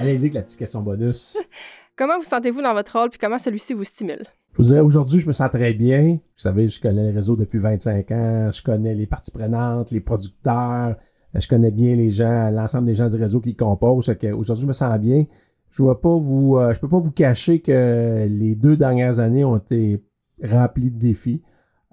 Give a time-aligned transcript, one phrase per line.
[0.00, 1.36] Allez-y avec la petite question bonus.
[1.96, 4.24] comment vous sentez-vous dans votre rôle, puis comment celui-ci vous stimule?
[4.52, 6.14] Je vous dirais, aujourd'hui, je me sens très bien.
[6.14, 8.50] Vous savez, je connais le réseau depuis 25 ans.
[8.50, 10.96] Je connais les parties prenantes, les producteurs.
[11.34, 14.08] Je connais bien les gens, l'ensemble des gens du réseau qui composent.
[14.08, 15.26] Aujourd'hui, je me sens bien.
[15.70, 19.58] Je pas vous, euh, je peux pas vous cacher que les deux dernières années ont
[19.58, 20.02] été
[20.42, 21.42] remplies de défis.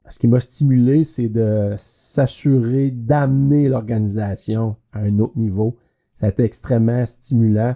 [0.07, 5.75] Ce qui m'a stimulé, c'est de s'assurer d'amener l'organisation à un autre niveau.
[6.15, 7.75] Ça a été extrêmement stimulant.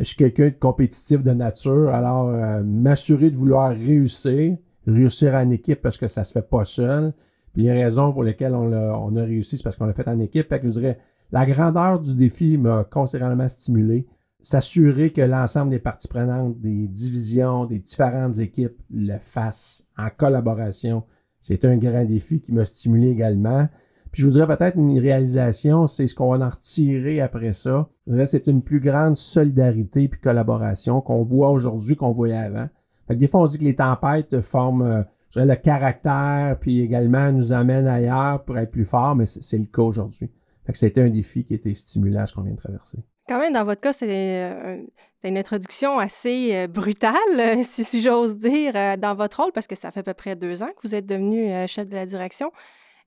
[0.00, 5.50] Je suis quelqu'un de compétitif de nature, alors euh, m'assurer de vouloir réussir, réussir en
[5.50, 7.12] équipe parce que ça se fait pas seul.
[7.52, 10.08] Puis les raisons pour lesquelles on a, on a réussi, c'est parce qu'on l'a fait
[10.08, 10.48] en équipe.
[10.48, 10.98] Fait que je dirais,
[11.32, 14.06] la grandeur du défi m'a considérablement stimulé.
[14.40, 21.04] S'assurer que l'ensemble des parties prenantes, des divisions, des différentes équipes le fassent en collaboration,
[21.42, 23.68] c'est un grand défi qui m'a stimulé également.
[24.12, 27.88] Puis je vous dirais peut-être une réalisation, c'est ce qu'on va en retirer après ça.
[28.24, 32.68] C'est une plus grande solidarité puis collaboration qu'on voit aujourd'hui qu'on voyait avant.
[33.06, 36.56] Fait que des fois, on dit que les tempêtes forment euh, je dirais, le caractère,
[36.60, 40.28] puis également nous amènent ailleurs pour être plus fort, mais c'est le cas aujourd'hui.
[40.66, 42.98] Fait que c'était un défi qui était stimulant, ce qu'on vient de traverser.
[43.28, 44.82] Quand même, dans votre cas, c'est euh,
[45.22, 47.14] une introduction assez euh, brutale,
[47.62, 50.70] si, j'ose dire, dans votre rôle, parce que ça fait à peu près deux ans
[50.76, 52.50] que vous êtes devenu chef de la direction.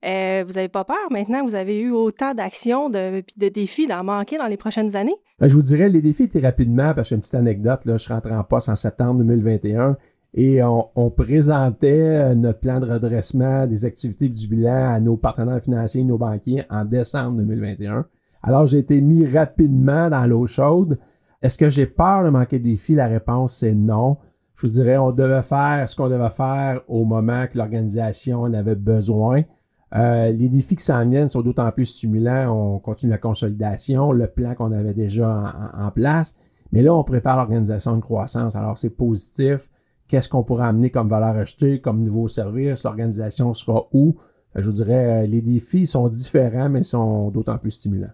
[0.05, 1.45] Euh, vous n'avez pas peur maintenant?
[1.45, 5.15] Vous avez eu autant d'actions, de, de défis d'en manquer dans les prochaines années?
[5.39, 8.03] Ben, je vous dirais, les défis étaient rapidement, parce que une petite anecdote, là, je
[8.03, 9.97] suis rentré en poste en septembre 2021
[10.35, 15.61] et on, présentait euh, notre plan de redressement des activités du bilan à nos partenaires
[15.61, 18.05] financiers, nos banquiers en décembre 2021.
[18.41, 20.97] Alors, j'ai été mis rapidement dans l'eau chaude.
[21.41, 22.95] Est-ce que j'ai peur de manquer des défis?
[22.95, 24.17] La réponse, c'est non.
[24.55, 28.53] Je vous dirais, on devait faire ce qu'on devait faire au moment que l'organisation en
[28.53, 29.43] avait besoin.
[29.95, 32.51] Euh, les défis qui s'en viennent sont d'autant plus stimulants.
[32.51, 36.35] On continue la consolidation, le plan qu'on avait déjà en, place.
[36.71, 38.55] Mais là, on prépare l'organisation de croissance.
[38.55, 39.69] Alors, c'est positif.
[40.07, 42.83] Qu'est-ce qu'on pourra amener comme valeur ajoutée, comme nouveau service?
[42.83, 44.15] L'organisation sera où?
[44.55, 48.11] Je vous dirais, euh, les défis sont différents, mais sont d'autant plus stimulants.